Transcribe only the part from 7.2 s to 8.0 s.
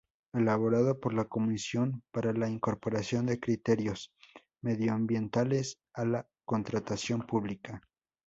Pública.